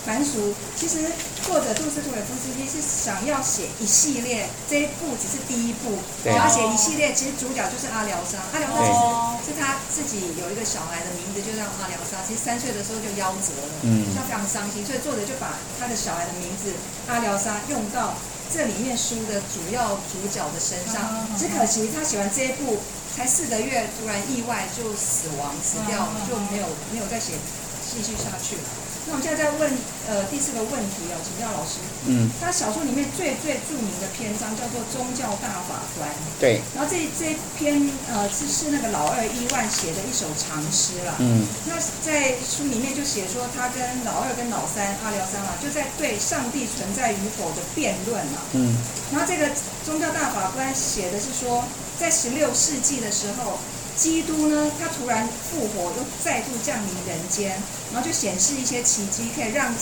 [0.04, 1.06] 凡俗，其实
[1.46, 7.14] 作者杜斯妥也夫斯基是想要写一系列，这一部只是第一部，想要写一系列。
[7.14, 9.00] 其实主角就是阿廖沙，阿廖沙其实
[9.46, 12.18] 是他自己有一个小孩的名字，就叫阿廖沙。
[12.26, 16.74] 其实三岁的时候就夭折了，嗯，他非常伤心，所以作者就把他的小孩的名字
[17.06, 18.18] 阿廖沙用到
[18.50, 21.30] 这里面书的主要主角的身上。
[21.38, 22.82] 只可惜他写完这一部
[23.14, 27.38] 才四个月，突然意外就死亡死掉，就没有没有再写
[27.86, 28.81] 继续下去了。
[29.06, 29.66] 那我们现在在问，
[30.06, 31.82] 呃，第四个问题哦，请教老师。
[32.06, 32.30] 嗯。
[32.40, 36.08] 他小说里面最最著名的篇章叫做《宗教大法官》。
[36.38, 36.62] 对。
[36.74, 41.18] 然后这这篇呃是是那个老二伊万写的一首长诗啦。
[41.18, 41.42] 嗯。
[41.66, 48.38] 那在书里面就写说，他跟老二跟老三阿廖沙嘛，就在对上帝存在与否的辩论嘛。
[48.54, 48.70] 嗯。
[49.10, 49.50] 然后这个
[49.84, 51.64] 宗教大法官写的是说，
[51.98, 53.58] 在十六世纪的时候。
[53.96, 57.60] 基督呢，他突然复活，又再度降临人间，
[57.92, 59.72] 然后就显示一些奇迹，可以让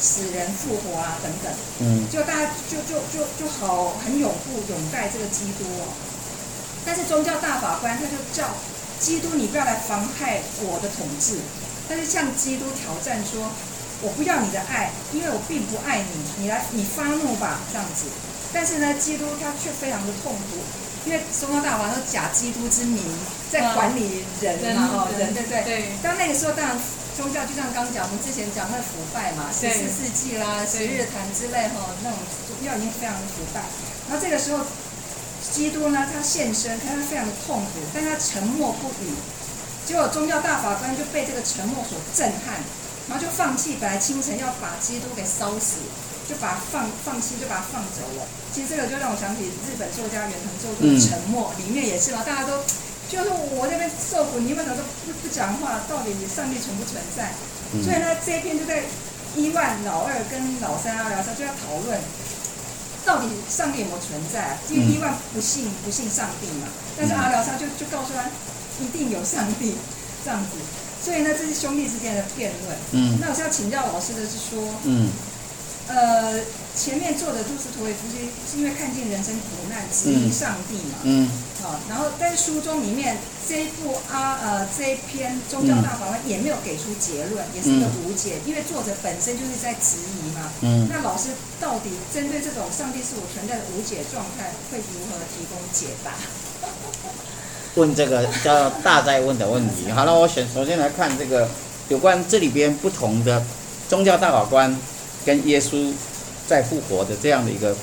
[0.00, 1.52] 死人复活啊，等等。
[1.80, 5.92] 嗯，就大家就就就就好很拥护拥戴这个基督哦。
[6.84, 8.54] 但是宗教大法官他就叫
[9.00, 11.38] 基督，你不要来妨害我的统治。
[11.88, 13.50] 但是向基督挑战说，
[14.02, 18.06] 我不要你的爱，因为我并不爱你，你来你发怒吧，这样子。
[18.52, 20.62] 但是呢，基督他却非常的痛苦。
[21.06, 23.00] 因为宗教大法官假基督之名
[23.50, 25.62] 在管理人嘛，哈，人对不对？
[25.62, 25.88] 对。
[26.02, 26.76] 当那个时候，当然
[27.16, 32.18] 宗教就像刚刚讲，我们之前讲那腐败嘛，十四世纪啦、十日谈之类哈，那种
[32.50, 33.62] 宗教已经非常的腐败。
[34.10, 34.66] 然后这个时候，
[35.54, 39.14] 基督呢，他现身，看他非常的痛苦，但他沉默不语。
[39.86, 42.58] 结果宗教大法官就被这个沉默所震撼，
[43.08, 45.86] 然后就放弃，本来清晨要把基督给烧死。
[46.28, 48.26] 就把他放放弃，就把他放走了。
[48.52, 52.64] 其实这个就让我想起日本作家远藤周作的《沉默》，里面也是嘛，大家都
[53.06, 55.80] 就是我那边受苦，你为什么都不不讲话？
[55.88, 57.30] 到底上帝存不存在？
[57.84, 58.82] 所以呢，这一篇就在
[59.36, 62.00] 伊万老二跟老三阿廖沙就要讨论，
[63.04, 64.58] 到底上帝有没有存在？
[64.70, 68.26] 因为伊万不信不信上帝嘛，但是阿廖沙就就告诉他
[68.82, 69.76] 一定有上帝
[70.24, 70.56] 这样子。
[71.04, 72.76] 所以呢，这是兄弟之间的辩论。
[72.92, 75.12] 嗯，那我是要请教老师的是说，嗯。
[75.88, 76.40] 呃，
[76.74, 80.98] 前面做的都是土匪夫斯基是因为看见人生苦难，质疑上帝嘛。
[81.04, 81.30] 嗯。
[81.62, 83.16] 好、嗯，然后但是书中里面
[83.48, 90.50] 这一部啊呃这一篇宗教大法官也没有给出结论，嗯、也是一个无解，因为作者本身就是在质疑嘛。
[90.60, 90.88] 嗯。
[90.90, 96.10] 那老师到底针对这种上帝是否存在的无解状态，会如何提供解答？
[97.76, 99.90] 问这个叫大在问的问题。
[99.94, 101.48] 好了，我选首先来看这个
[101.88, 103.42] 有关这里边不同的
[103.88, 104.76] 宗教大法官。
[105.26, 105.92] 跟耶稣
[106.46, 107.76] 在复活的这样的一个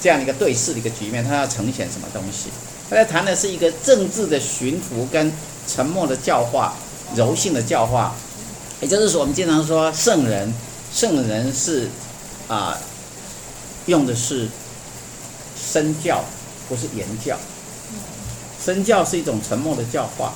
[0.00, 2.50] 这样的一个对视的一个局面，他要呈现什么东西？
[2.90, 5.32] 他在谈的是一个政治的驯服跟
[5.68, 6.74] 沉默的教化、
[7.14, 8.14] 柔性的教化。
[8.80, 10.52] 也就是说，我们经常说圣人，
[10.92, 11.88] 圣人是
[12.48, 12.76] 啊，
[13.86, 14.48] 用的是
[15.56, 16.24] 身教，
[16.68, 17.38] 不是言教。
[18.60, 20.34] 身教是一种沉默的教化，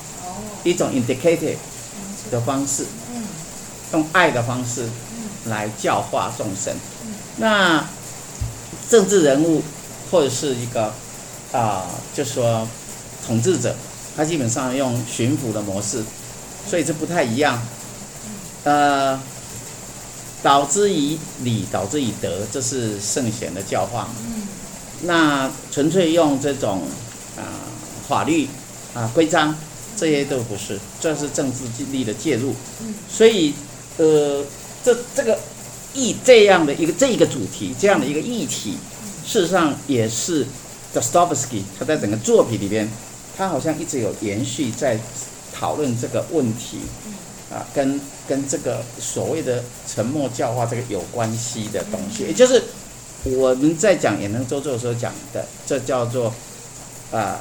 [0.62, 1.56] 一种 indicative
[2.30, 2.86] 的方式，
[3.92, 4.88] 用爱的方式。
[5.48, 6.74] 来教化众生，
[7.36, 7.84] 那
[8.88, 9.62] 政治人物
[10.10, 10.84] 或者是一个
[11.52, 12.66] 啊、呃，就说
[13.26, 13.74] 统治者，
[14.16, 16.02] 他基本上用巡抚的模式，
[16.68, 17.60] 所以这不太一样。
[18.64, 19.20] 呃，
[20.42, 24.08] 导之以礼，导之以德，这是圣贤的教化。
[25.02, 26.82] 那纯粹用这种
[27.36, 27.44] 啊、呃、
[28.08, 28.48] 法律
[28.94, 29.54] 啊规章，
[29.96, 32.54] 这些都不是，这是政治力的介入。
[33.08, 33.54] 所以
[33.98, 34.44] 呃。
[34.86, 35.36] 这这个
[35.94, 38.78] 议这样的一个这一个主题，这样的一个议题，
[39.26, 40.46] 事实上也是
[40.94, 42.88] Dostoevsky 他在整个作品里边，
[43.36, 44.96] 他好像一直有延续在
[45.52, 46.78] 讨论这个问题，
[47.50, 52.62] 啊，跟跟这个所谓的沉默教化这个有关系的东西，也就是
[53.24, 56.32] 我们在讲也能周作的时候讲的，这叫做
[57.10, 57.40] 啊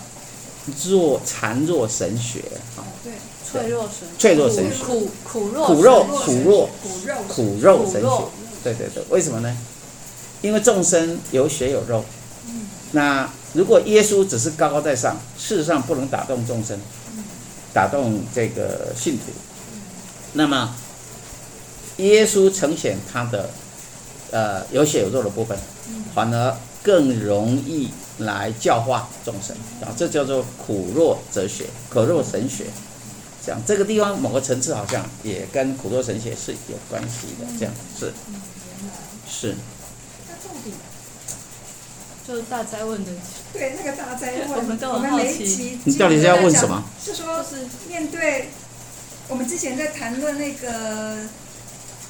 [0.87, 2.39] 弱残弱神学
[2.75, 2.81] 啊。
[3.03, 3.11] 对。
[3.55, 6.69] 脆弱神，脆弱神学，苦苦弱，苦肉苦弱，
[7.27, 8.23] 苦肉神学，
[8.63, 9.57] 对对对，为什么呢？
[10.41, 12.03] 因为众生有血有肉，
[12.91, 16.79] 那如果耶稣只是高高在上，事实上不能打动众生，
[17.73, 19.23] 打动这个信徒。
[20.33, 20.75] 那么，
[21.97, 23.49] 耶稣呈现他的
[24.31, 25.57] 呃有血有肉的部分，
[26.13, 27.89] 反而更容易
[28.19, 32.65] 来教化众生啊，这叫做苦弱哲学、苦弱神学。
[33.45, 38.11] 这样这个地方某个层次好像也跟苦多神学是有关系的，这样是
[39.29, 39.55] 是。
[42.27, 43.11] 就是大灾问的，
[43.53, 45.77] 对那个大灾问，我们都很好奇。
[45.83, 46.83] 你到底是要问什么？
[46.99, 48.49] 是说，是面对
[49.27, 51.17] 我们之前在谈论那个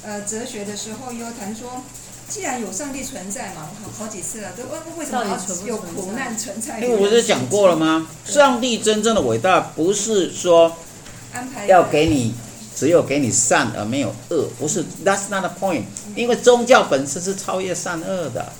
[0.02, 1.82] 呃哲学的时候，有谈说，
[2.30, 6.80] 既然有上帝存在嘛，好好几次了，都问为什么要有苦难存在？
[6.80, 8.08] 因为我不是讲过了吗？
[8.24, 10.74] 上帝真正的伟大不是说
[11.36, 12.34] 安排要给你
[12.74, 15.82] 只有给你善而没有恶，不是，That's not the point。
[16.14, 18.52] 因为宗教本身是超越善恶的。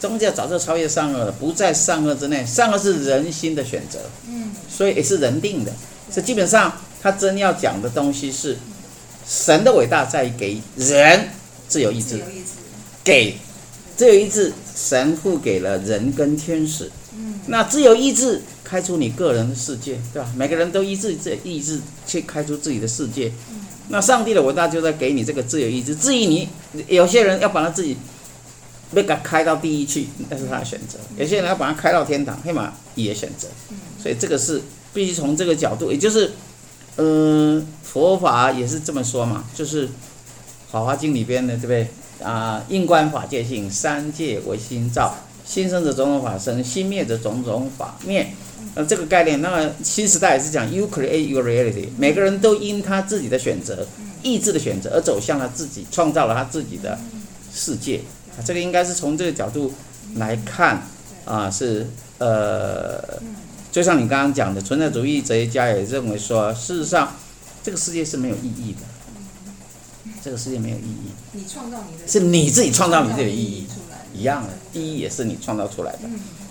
[0.00, 2.44] 宗教早就超越善恶了，不在善恶之内。
[2.46, 5.70] 善恶是人心的选择，嗯，所以也是人定的。
[6.10, 8.56] 所以基本上，他真要讲的东西是，
[9.28, 11.28] 神的伟大在于给人
[11.68, 12.18] 自由意志，
[13.04, 13.36] 给
[14.00, 16.90] 自由意志，神赋给了人跟天使。
[17.14, 20.32] 嗯，那自由意志开出你个人的世界，对吧？
[20.34, 23.30] 每个人都依自己的意志去开出自己的世界。
[23.90, 25.94] 那上帝的伟大就在给你这个自由意志。
[25.94, 26.48] 至于你，
[26.88, 27.94] 有些人要把他自己。
[28.94, 30.98] 被他开到地狱去，那是他的选择。
[31.18, 33.48] 有些人要把他开到天堂，黑马也选择。
[34.02, 34.62] 所以这个是
[34.94, 36.32] 必须从这个角度，也就是，
[36.96, 39.86] 嗯、呃，佛法也是这么说嘛，就是
[40.72, 41.88] 《法华经》里边的，对不对？
[42.22, 48.28] 啊，印观法界性，三界为心造，心生则种种法生，心灭则种种法灭。
[48.74, 53.86] 那这个概念，那么新时代是讲 You create your reality，每个人都因他自己的选择、
[54.22, 56.98] 意志的选择而走向他自己，创造了他自己的
[57.52, 58.02] 世界。
[58.44, 59.72] 这个应该是从这个角度
[60.16, 60.82] 来看，
[61.24, 61.86] 啊，是
[62.18, 63.02] 呃，
[63.72, 67.16] 就像你刚刚讲的，存在主义哲学家也认为说，事实上，
[67.62, 68.80] 这个世界是没有意义的，
[70.22, 71.10] 这个世界没有意义。
[71.32, 73.66] 你创造你的，是你自己创造你自己的意义，
[74.14, 76.00] 一样的，意义也是你创造出来的，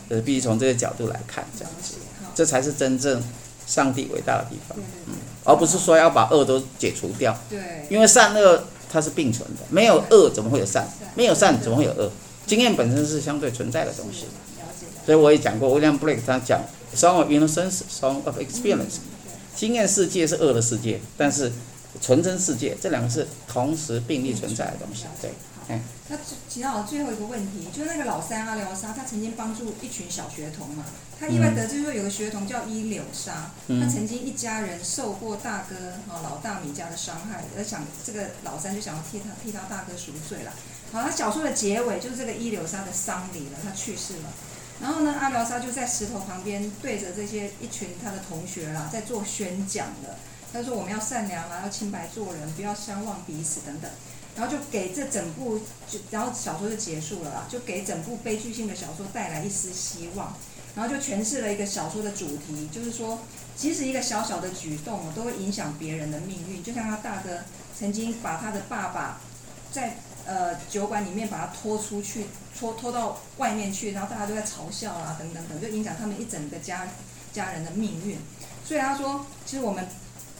[0.10, 1.95] 就是必须从这个角度来看，这样子，
[2.34, 3.21] 这才是真正
[3.67, 4.77] 上帝伟大的地方，
[5.08, 8.63] 嗯，而不是说要把恶都解除掉，对，因为善恶。
[8.91, 10.88] 它是并存的，没有恶怎么会有善？
[11.13, 12.12] 没有善怎么会有恶？
[12.47, 14.25] 经验本身是相对存在的东西，
[15.05, 16.60] 所以我也讲过，William Blake 他讲
[16.95, 18.97] Song of Innocence, Song of Experience，
[19.55, 21.51] 经验世界是恶的世界，但是
[22.02, 25.32] 纯真世界这两个是同时并立存在的东西，对。
[25.71, 30.84] 嗯，那其他最后一个问题，就是那个老三阿廖沙，他曾经帮助一群小学童嘛。
[31.19, 35.75] 他意外得知说有个学童叫伊柳沙，他曾经一家人受过大哥
[36.08, 40.52] 哈老大米家的伤害，而想这个老三就想要替他替他大哥赎罪了。
[40.91, 44.34] 好，他小说的结尾就是这个伊柳沙的丧礼了，他去世了。
[44.82, 50.17] 然后呢，阿廖沙就在石头旁边对着这些一群他的同学啦，在做宣讲的。
[50.52, 53.90] 他说我们要善良啊，要清白做人，不要相忘彼此等等。
[54.36, 55.60] 然后就给这整部
[55.90, 60.34] 就，然后小说就结束了啦，就给整部悲剧性的小说带来一丝希望。
[60.76, 63.20] 然后就诠释了一个小说的主题，就是说，
[63.58, 66.64] 即使一个小小的举动都会影响别人的命运。
[66.64, 67.40] 就像他大哥
[67.78, 69.20] 曾经把他的爸爸
[69.72, 76.88] 在呃酒馆里面把他拖出去，拖拖到外面去，然后大家都在嘲笑啊，等等等，就影响他们一整个家
[77.34, 78.18] 家人的命运。
[78.64, 79.86] 所以他说，其实我们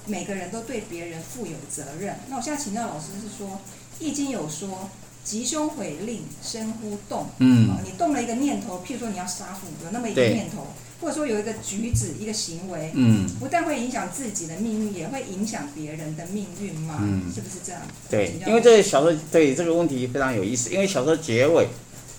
[0.10, 2.16] 每个人都对别人负有责任。
[2.28, 3.60] 那我现在请教老师是说。
[4.02, 4.90] 易经有说，
[5.26, 7.28] 吉凶悔令生乎动。
[7.40, 10.68] 嗯，你动了一个念头，譬如说你要杀父，有那么一个念头，
[11.02, 17.00] 或者说有一个举止、一个行为，嗯，不但会影响自己的命运，也会影响别人的命运嘛？
[17.02, 17.82] 嗯，是不是这样？
[18.10, 20.70] 对，因为这个小说对这个问题非常有意思。
[20.70, 21.68] 因为小说结尾，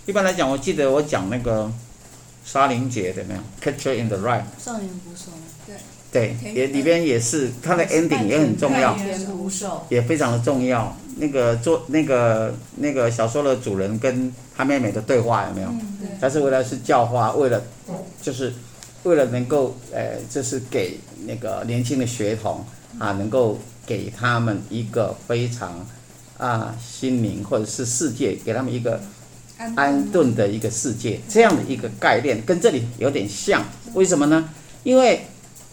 [0.04, 1.72] 一般来讲，我记得我讲那个
[2.44, 4.44] 杀灵节的没有？Catcher in the Rye。
[4.62, 5.30] 少年捕手。
[5.66, 5.76] 对。
[6.12, 8.96] 对，也里边也是它的 ending 也很重要，
[9.88, 10.96] 也非常的重要。
[11.16, 15.68] 那个做那个那个小说的主人跟他妹妹的对话有没有？
[16.20, 17.62] 他是为了是教化，为了
[18.22, 18.52] 就是
[19.02, 22.64] 为了能够呃，就是给那个年轻的学童
[22.98, 25.86] 啊，能够给他们一个非常
[26.38, 29.00] 啊心灵或者是世界，给他们一个
[29.76, 33.62] 安顿的一个世界，这样的一个概念跟这里有点像。
[33.92, 34.48] 为什么呢？
[34.84, 35.20] 因为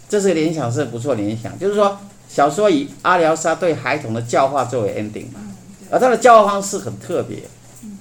[0.10, 2.00] 这是联想是不错联想，就是说
[2.30, 5.42] 小说以阿廖沙对孩童的教化作为 ending 嘛，
[5.90, 7.44] 而他的教化方式很特别，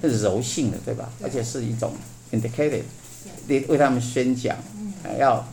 [0.01, 1.09] 是柔性的，对吧？
[1.21, 1.93] 而且是一种
[2.31, 2.83] indicated，
[3.49, 4.55] 为为他们宣讲，
[5.19, 5.45] 要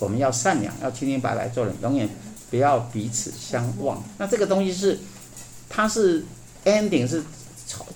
[0.00, 2.08] 我们要善良，要清清白白做人，永远
[2.50, 4.02] 不要彼此相忘。
[4.18, 4.98] 那这个东西是，
[5.68, 6.24] 它是
[6.64, 7.22] ending 是，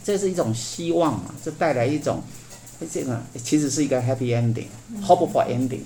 [0.04, 2.22] 这是一种希望嘛，这带来一种，
[2.92, 5.80] 这个其实是一个 happy ending，hopeful ending，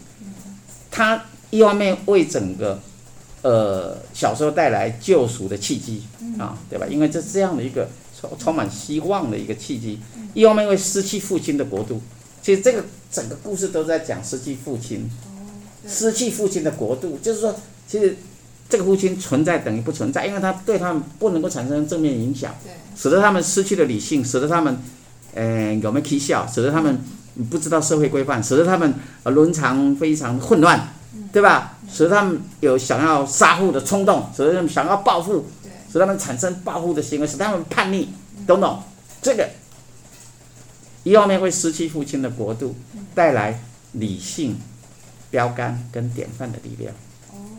[0.91, 1.25] 它。
[1.51, 2.81] 一方面为整个
[3.43, 6.03] 呃小时候带来救赎的契机
[6.39, 6.87] 啊，对吧？
[6.89, 7.89] 因为这是这样的一个
[8.19, 9.99] 充充满希望的一个契机。
[10.33, 12.01] 一方面因为失去父亲的国度，
[12.41, 15.11] 其实这个整个故事都在讲失去父亲，
[15.89, 17.55] 失去父亲的国度，就是说，
[17.89, 18.17] 其实
[18.69, 22.55] 这个父亲存在等于不存在，因为他对他们不能够产生正面影响，
[22.97, 24.79] 使得他们失去了理性，使得他们，
[25.35, 26.97] 呃，有没有起笑，使得他们
[27.51, 28.95] 不知道社会规范，使得他们
[29.25, 30.95] 呃伦常非常混乱，
[31.33, 31.79] 对吧？
[31.91, 35.47] 使得他们有想要杀父的冲动，使得他们想要报复，
[35.91, 38.09] 使得他们产生报复的行为，使他们叛逆，
[38.47, 38.83] 懂不懂？
[39.21, 39.49] 这个。
[41.03, 42.77] 一方面会失去父亲的国度，
[43.15, 44.59] 带来理性、
[45.31, 46.95] 标杆跟典范的力量，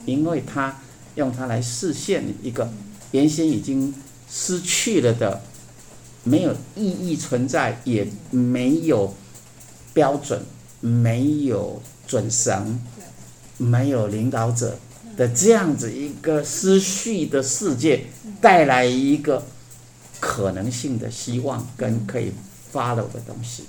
[0.05, 0.77] 因为他
[1.15, 2.71] 用它来实现一个
[3.09, 3.93] 原先已经
[4.29, 5.41] 失去了的、
[6.23, 9.11] 没有意义存在，也没有
[9.91, 10.45] 标准、
[10.79, 12.79] 没有准绳、
[13.61, 14.77] 没有领导者
[15.15, 18.05] 的这样子一个失序的世界，
[18.41, 19.43] 带来一个
[20.19, 22.31] 可能性的希望跟可以。
[22.71, 23.65] 发了的东西，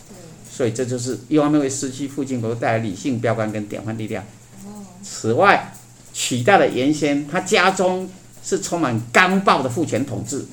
[0.49, 4.24] 所以这就是一方面为失去父亲国带来理性标杆跟典范力量。
[5.03, 5.74] 此外，
[6.12, 8.09] 取代了原先他家中
[8.45, 10.45] 是充满刚暴的父权统治，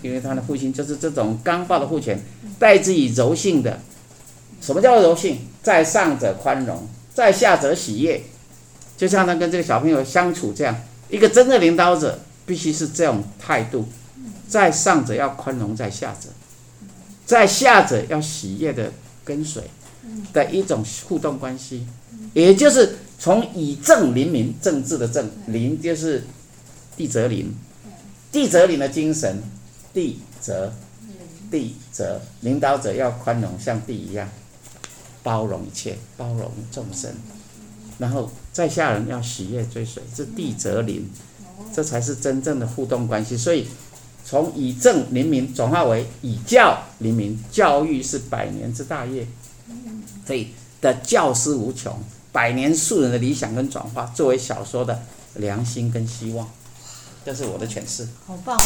[0.00, 2.18] 因为他的父亲就是这种刚暴的父权，
[2.58, 3.78] 代之以柔性的。
[4.62, 5.40] 什么叫柔性？
[5.62, 8.22] 在上者宽容，在下者喜悦。
[9.02, 10.72] 就像他跟这个小朋友相处这样，
[11.08, 13.88] 一个真正领导者必须是这种态度，
[14.46, 16.28] 在上者要宽容，在下者。
[17.26, 18.92] 在下者要喜悦的
[19.24, 19.64] 跟随
[20.32, 21.84] 的一种互动关系，
[22.32, 26.22] 也就是从以正临民，政治的正，临就是
[26.96, 27.52] 地则临，
[28.30, 29.42] 地则临的精神，
[29.92, 30.72] 地则
[31.50, 34.28] 地则领导者要宽容，像地一样
[35.24, 37.12] 包容一切，包容众生，
[38.02, 41.08] 然后在下人要喜悦追随，这地则灵，
[41.72, 43.68] 这才是真正的互动关系，所以。
[44.24, 49.26] 从以正临民转化为以教临民，教育是百年之大业，
[50.24, 50.50] 所以
[50.80, 51.92] 的教师无穷，
[52.30, 55.02] 百年树人的理想跟转化，作为小说的
[55.34, 56.48] 良心跟希望，
[57.24, 58.06] 这是我的诠释。
[58.26, 58.64] 好棒耶！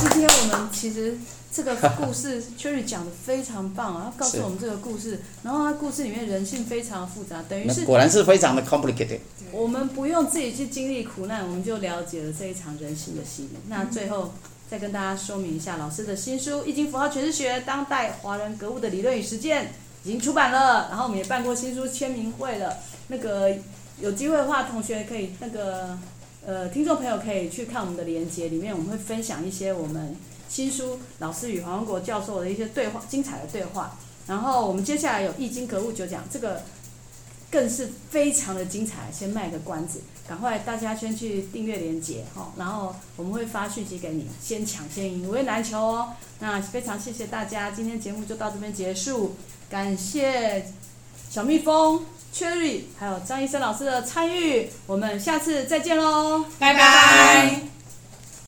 [0.00, 1.18] 今天我们其实。
[1.48, 9.20] 这个故事 Cherry 讲的非常棒啊，他告诉我们这个故事，然后他故事里面人性非常复杂，等于是果然是非常的 complicated。
[9.52, 13.50] 我们不用自己去经历苦难，我们就了解了这一场人性的洗礼。
[13.68, 14.34] 那最后
[14.68, 19.64] 再跟大家说明一下，老师的新书《易经符号诠释学：当代华人格物的理论与实践》
[20.04, 22.76] 已经出版了，然后我们也办过新书签名会了。
[23.08, 23.50] 那个
[23.98, 25.96] 有机会的话，同学可以那个
[26.46, 30.16] 呃听众朋友可以去看我们的连接，里面我们会分享一些我们。
[30.48, 33.98] 新书老师与黄文国教授的一些对话，精彩的对话。
[34.28, 36.62] 然后我们接下来有易经格物九讲，这个
[37.50, 39.10] 更是非常的精彩。
[39.12, 42.52] 先卖个关子，赶快大家先去订阅连接哈。
[42.56, 46.10] 然后我们会发讯息给你，先抢先赢，无人难求哦。
[46.38, 49.34] 那非常谢谢大家，今天节目就到这边结束。
[49.68, 50.72] 感谢
[51.28, 52.04] 小蜜蜂、
[52.36, 57.75] Cherry 还有张医生老师的参与，我们下次再见喽，拜拜。